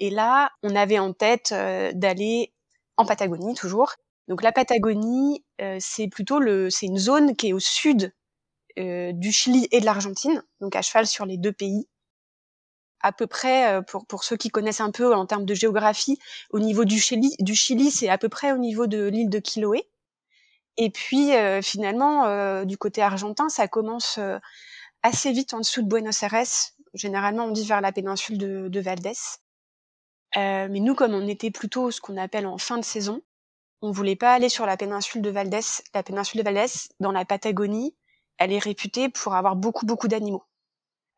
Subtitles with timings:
[0.00, 2.52] Et là, on avait en tête d'aller
[2.96, 3.92] en Patagonie toujours.
[4.28, 5.44] Donc la Patagonie,
[5.80, 8.12] c'est plutôt le, c'est une zone qui est au sud
[8.76, 11.86] du Chili et de l'Argentine, donc à cheval sur les deux pays
[13.00, 16.18] à peu près, pour, pour ceux qui connaissent un peu en termes de géographie,
[16.50, 19.42] au niveau du Chili, du Chili c'est à peu près au niveau de l'île de
[19.44, 19.86] Chiloé.
[20.78, 21.32] Et puis
[21.62, 24.18] finalement, du côté argentin, ça commence
[25.02, 26.46] assez vite en dessous de Buenos Aires.
[26.94, 29.12] Généralement, on dit vers la péninsule de, de Valdés.
[30.36, 33.22] Euh, mais nous, comme on était plutôt ce qu'on appelle en fin de saison,
[33.82, 35.60] on voulait pas aller sur la péninsule de Valdés.
[35.94, 37.94] La péninsule de Valdés, dans la Patagonie,
[38.38, 40.44] elle est réputée pour avoir beaucoup, beaucoup d'animaux.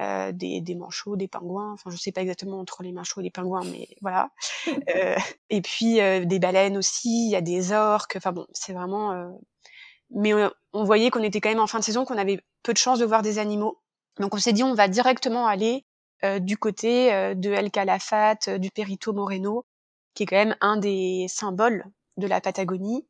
[0.00, 3.24] Euh, des, des manchots, des pingouins, enfin je sais pas exactement entre les manchots et
[3.24, 4.30] les pingouins, mais voilà.
[4.96, 5.16] euh,
[5.50, 9.12] et puis euh, des baleines aussi, il y a des orques, enfin bon, c'est vraiment...
[9.12, 9.28] Euh,
[10.08, 12.72] mais on, on voyait qu'on était quand même en fin de saison, qu'on avait peu
[12.72, 13.82] de chances de voir des animaux.
[14.18, 15.84] Donc on s'est dit on va directement aller
[16.40, 19.64] du côté euh, de El Calafate, du Perito Moreno,
[20.14, 21.84] qui est quand même un des symboles
[22.16, 23.06] de la Patagonie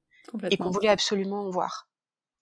[0.50, 1.88] et qu'on voulait absolument voir.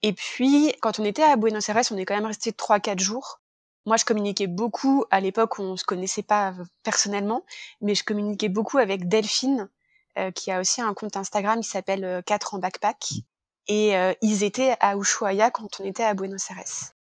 [0.03, 3.41] Et puis, quand on était à Buenos Aires, on est quand même resté 3-4 jours.
[3.87, 7.45] Moi, je communiquais beaucoup, à l'époque, on se connaissait pas personnellement,
[7.81, 9.69] mais je communiquais beaucoup avec Delphine,
[10.19, 13.13] euh, qui a aussi un compte Instagram qui s'appelle euh, 4 en backpack.
[13.69, 16.93] Et euh, ils étaient à Ushuaia quand on était à Buenos Aires.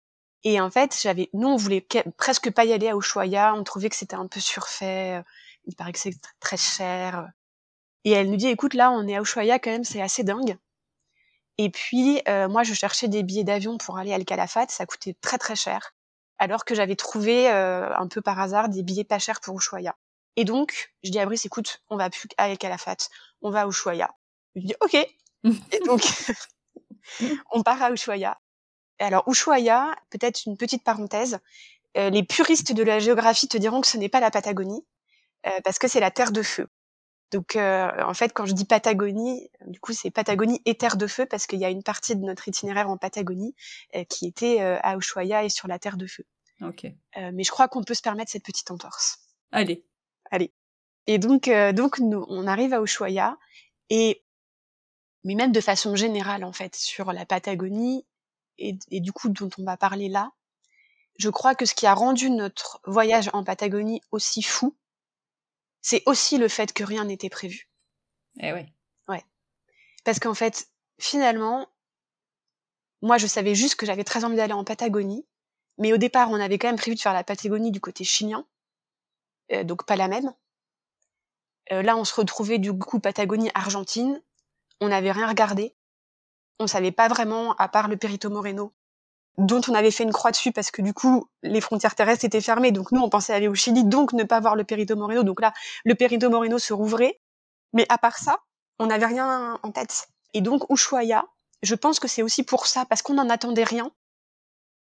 [0.44, 1.86] Et en fait, j'avais, nous, on voulait
[2.17, 3.55] presque pas y aller à Ushuaia.
[3.55, 5.22] On trouvait que c'était un peu surfait.
[5.67, 7.28] Il paraît que c'est très cher.
[8.05, 10.56] Et elle nous dit, écoute, là, on est à Ushuaia quand même, c'est assez dingue.
[11.58, 14.70] Et puis, euh, moi, je cherchais des billets d'avion pour aller à El Calafate.
[14.70, 15.92] Ça coûtait très, très cher.
[16.39, 19.97] Alors que j'avais trouvé, euh, un peu par hasard, des billets pas chers pour Ushuaia.
[20.36, 23.11] Et donc, je dis à Brice, écoute, on va plus à El Calafate.
[23.42, 24.14] On va à Ushuaia.
[24.55, 24.95] Je dis, OK.
[25.73, 26.02] Et donc,
[27.50, 28.39] on part à Ushuaia.
[28.99, 31.39] Alors, Ushuaia, peut-être une petite parenthèse.
[31.97, 34.85] Euh, les puristes de la géographie te diront que ce n'est pas la Patagonie,
[35.47, 36.69] euh, parce que c'est la terre de feu.
[37.31, 41.07] Donc, euh, en fait, quand je dis Patagonie, du coup, c'est Patagonie et Terre de
[41.07, 43.55] Feu parce qu'il y a une partie de notre itinéraire en Patagonie
[43.95, 46.25] euh, qui était euh, à Ushuaia et sur la Terre de Feu.
[46.63, 46.87] Ok.
[46.87, 49.19] Euh, mais je crois qu'on peut se permettre cette petite entorse.
[49.53, 49.85] Allez.
[50.31, 50.53] Allez.
[51.07, 53.37] Et donc, euh, donc nous, on arrive à Ushuaia
[53.91, 54.25] et
[55.25, 58.07] mais même de façon générale en fait sur la Patagonie
[58.58, 60.33] et, et du coup dont on va parler là,
[61.19, 64.77] je crois que ce qui a rendu notre voyage en Patagonie aussi fou,
[65.83, 67.69] c'est aussi le fait que rien n'était prévu.
[68.41, 68.73] Eh ouais.
[69.08, 69.24] Ouais.
[70.05, 71.69] Parce qu'en fait, finalement,
[73.02, 75.27] moi, je savais juste que j'avais très envie d'aller en Patagonie,
[75.79, 78.46] mais au départ, on avait quand même prévu de faire la Patagonie du côté chilien,
[79.52, 80.33] euh, donc pas la même.
[81.73, 84.23] Euh, là, on se retrouvait du coup Patagonie Argentine.
[84.80, 85.75] On n'avait rien regardé.
[86.58, 88.73] On savait pas vraiment, à part le Perito Moreno,
[89.36, 92.41] dont on avait fait une croix dessus parce que du coup, les frontières terrestres étaient
[92.41, 92.73] fermées.
[92.73, 95.23] Donc nous, on pensait aller au Chili, donc ne pas voir le Perito Moreno.
[95.23, 95.52] Donc là,
[95.85, 97.20] le Perito Moreno se rouvrait.
[97.73, 98.41] Mais à part ça,
[98.79, 100.08] on n'avait rien en tête.
[100.35, 101.27] Et donc, Ushuaia,
[101.63, 103.90] je pense que c'est aussi pour ça, parce qu'on n'en attendait rien,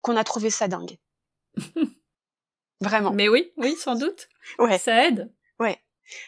[0.03, 0.99] qu'on a trouvé ça dingue.
[2.81, 3.13] Vraiment.
[3.13, 4.29] Mais oui, oui, sans doute.
[4.59, 4.79] Ouais.
[4.79, 5.33] Ça aide.
[5.59, 5.79] Ouais.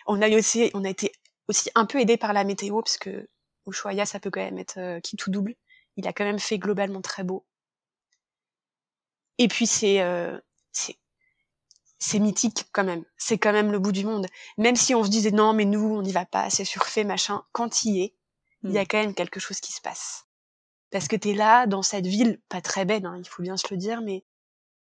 [0.06, 1.12] On a eu aussi, on a été
[1.48, 3.28] aussi un peu aidé par la météo, parce que
[3.66, 5.54] Ushuaia, ça peut quand même être euh, qui tout double.
[5.96, 7.46] Il a quand même fait globalement très beau.
[9.38, 10.38] Et puis c'est euh,
[10.72, 10.96] c'est
[11.98, 13.04] c'est mythique quand même.
[13.16, 14.26] C'est quand même le bout du monde.
[14.58, 17.44] Même si on se disait non, mais nous, on n'y va pas, c'est surfait, machin.
[17.52, 18.14] Quand il y est,
[18.66, 18.86] il y a Mm.
[18.86, 20.26] quand même quelque chose qui se passe.
[20.90, 23.66] Parce que t'es là, dans cette ville, pas très belle, hein, il faut bien se
[23.70, 24.24] le dire, mais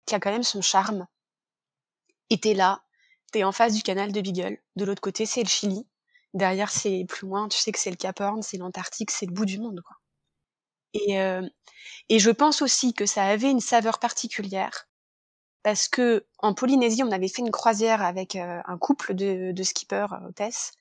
[0.06, 1.06] qui a quand même son charme.
[2.30, 2.82] Et t'es là,
[3.32, 4.58] t'es en face du canal de Beagle.
[4.76, 5.86] De l'autre côté, c'est le Chili.
[6.34, 9.32] Derrière, c'est plus loin, tu sais que c'est le Cap Horn, c'est l'Antarctique, c'est le
[9.32, 9.96] bout du monde, quoi.
[10.94, 11.42] Et, euh,
[12.08, 14.88] et je pense aussi que ça avait une saveur particulière
[15.62, 19.62] parce que en Polynésie, on avait fait une croisière avec euh, un couple de, de
[19.62, 20.72] skippers euh, hôtesses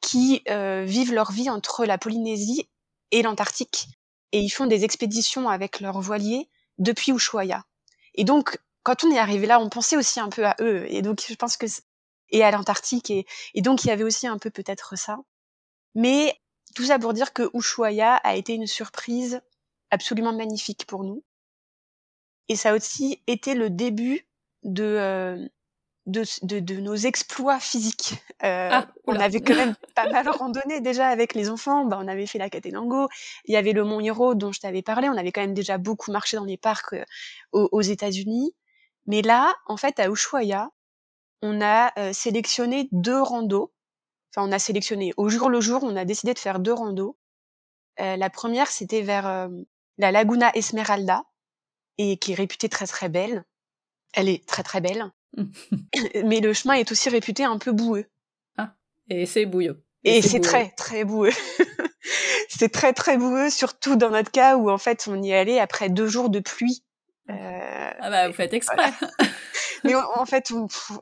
[0.00, 2.68] qui euh, vivent leur vie entre la Polynésie
[3.10, 3.88] et l'Antarctique
[4.32, 7.64] et ils font des expéditions avec leurs voiliers depuis Ushuaia.
[8.14, 11.02] Et donc, quand on est arrivé là, on pensait aussi un peu à eux et
[11.02, 11.66] donc je pense que
[12.32, 15.18] et à l'Antarctique et, et donc il y avait aussi un peu peut-être ça.
[15.94, 16.34] Mais
[16.74, 19.40] tout ça pour dire que Ushuaia a été une surprise
[19.90, 21.22] absolument magnifique pour nous.
[22.48, 24.26] Et ça a aussi été le début
[24.64, 25.48] de, euh,
[26.06, 28.14] de, de, de nos exploits physiques.
[28.44, 31.84] Euh, Ah, on avait quand même pas mal randonné déjà avec les enfants.
[31.86, 33.08] Bah, on avait fait la Catenango.
[33.46, 35.08] Il y avait le Mont Hiro dont je t'avais parlé.
[35.08, 37.04] On avait quand même déjà beaucoup marché dans les parcs euh,
[37.52, 38.54] aux, aux États-Unis.
[39.06, 40.70] Mais là, en fait, à Ushuaia,
[41.42, 43.72] on a euh, sélectionné deux randos.
[44.32, 47.16] Enfin, on a sélectionné au jour le jour, on a décidé de faire deux randos.
[48.00, 49.48] Euh, la première, c'était vers euh,
[49.98, 51.24] la Laguna Esmeralda,
[51.98, 53.44] et qui est réputée très très belle.
[54.12, 55.10] Elle est très très belle.
[56.24, 58.06] Mais le chemin est aussi réputé un peu boueux.
[58.56, 58.74] Ah.
[59.08, 59.84] Et c'est bouilleux.
[60.04, 61.30] Et, c'est très, très boueux.
[62.48, 65.90] c'est très, très boueux, surtout dans notre cas où, en fait, on y allait après
[65.90, 66.82] deux jours de pluie.
[67.28, 67.79] Euh,
[68.10, 68.92] ah bah, vous faites exprès.
[69.84, 70.52] Mais en fait,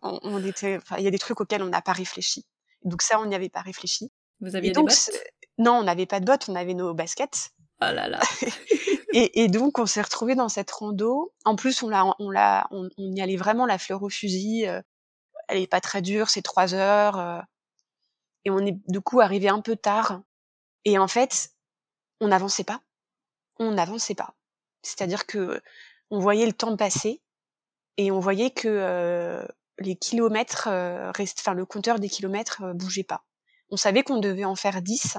[0.03, 2.45] on, était, il y a des trucs auxquels on n'a pas réfléchi.
[2.85, 4.13] Donc ça, on n'y avait pas réfléchi.
[4.41, 5.11] Vous aviez des bottes?
[5.59, 7.51] Non, on n'avait pas de bottes, on avait nos baskets.
[7.81, 8.21] Oh là là.
[9.13, 11.33] et, et, donc, on s'est retrouvé dans cette rando.
[11.45, 14.67] En plus, on l'a, on l'a, on, y allait vraiment la fleur au fusil.
[14.67, 14.81] Euh,
[15.49, 17.19] elle est pas très dure, c'est trois heures.
[17.19, 17.41] Euh,
[18.45, 20.23] et on est du coup arrivé un peu tard.
[20.85, 21.51] Et en fait,
[22.21, 22.81] on n'avançait pas.
[23.59, 24.35] On n'avançait pas.
[24.83, 25.61] C'est-à-dire que
[26.11, 27.23] on voyait le temps passer
[27.97, 29.45] et on voyait que euh,
[29.79, 33.25] les kilomètres euh, enfin le compteur des kilomètres euh, bougeait pas.
[33.71, 35.19] On savait qu'on devait en faire 10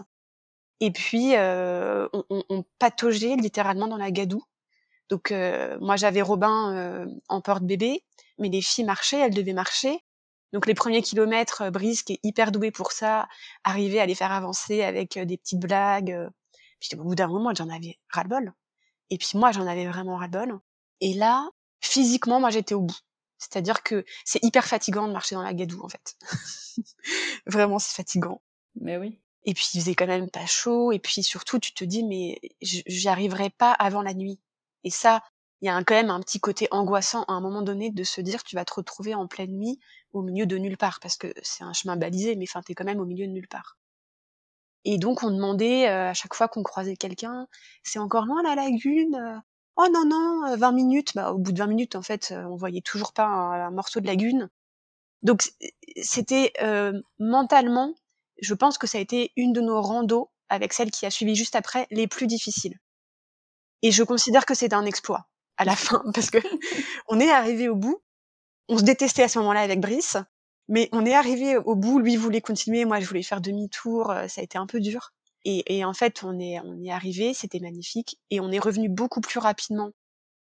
[0.82, 4.44] et puis euh, on, on, on, pataugeait littéralement dans la gadoue.
[5.10, 5.34] Donc
[5.82, 8.04] moi j'avais Robin en porte-bébé,
[8.38, 10.00] mais les filles marchaient, elles devaient marcher.
[10.54, 13.28] Donc les premiers kilomètres, Brice qui est hyper doué pour ça,
[13.64, 16.16] arrivait à les faire avancer avec des petites blagues.
[16.80, 18.54] Puis au bout d'un moment, j'en avais ras-le-bol.
[19.10, 20.60] Et puis moi, j'en avais vraiment ras-le-bol.
[21.02, 21.50] Et là,
[21.82, 23.00] physiquement, moi, j'étais au bout.
[23.38, 26.18] C'est-à-dire que c'est hyper fatigant de marcher dans la gadoue, en fait.
[27.46, 28.42] Vraiment, c'est fatigant.
[28.76, 29.20] Mais oui.
[29.46, 30.92] Et puis, il faisait quand même pas chaud.
[30.92, 34.40] Et puis, surtout, tu te dis, mais j'y arriverai pas avant la nuit.
[34.84, 35.24] Et ça,
[35.62, 38.20] il y a quand même un petit côté angoissant à un moment donné de se
[38.22, 39.80] dire, tu vas te retrouver en pleine nuit
[40.12, 41.00] au milieu de nulle part.
[41.00, 43.48] Parce que c'est un chemin balisé, mais enfin, t'es quand même au milieu de nulle
[43.48, 43.78] part.
[44.86, 47.48] Et donc, on demandait euh, à chaque fois qu'on croisait quelqu'un,
[47.84, 49.38] c'est encore loin la lagune euh,
[49.80, 52.44] oh non non 20 euh, minutes bah, au bout de 20 minutes en fait euh,
[52.44, 54.50] on voyait toujours pas un, morceau de lagune.
[55.24, 55.52] Donc
[56.02, 57.96] c'était euh, mentalement
[58.42, 61.36] je pense que ça a été une de nos randos avec celle qui a suivi
[61.36, 62.78] juste après les plus difficiles.
[63.82, 65.28] Et je considère que c'est un exploit
[65.58, 66.40] à la fin parce que
[67.08, 68.02] on est arrivé au bout.
[68.68, 70.18] On se détestait à ce moment-là avec Brice
[70.72, 72.00] mais on est arrivé au bout.
[72.00, 75.14] Lui voulait continuer moi je voulais faire demi-tour ça a été un peu dur
[75.46, 78.90] et, et, en fait, on est, on est arrivé, c'était magnifique, et on est revenu
[78.90, 79.92] beaucoup plus rapidement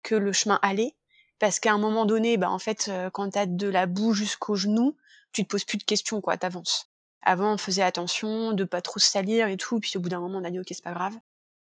[0.03, 0.95] que le chemin allait,
[1.39, 4.95] parce qu'à un moment donné, bah en fait, quand t'as de la boue jusqu'aux genoux,
[5.33, 6.89] tu te poses plus de questions, quoi, t'avances.
[7.21, 10.19] Avant, on faisait attention de pas trop se salir et tout, puis au bout d'un
[10.19, 11.15] moment, on a dit ok, c'est pas grave.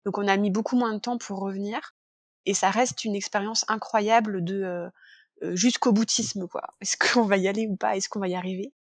[0.06, 1.96] Donc on a mis beaucoup moins de temps pour revenir,
[2.46, 4.90] et ça reste une expérience incroyable de euh
[5.56, 6.64] jusqu'au boutisme, quoi.
[6.82, 7.96] Est-ce qu'on va y aller ou pas?
[7.96, 8.74] Est-ce qu'on va y arriver?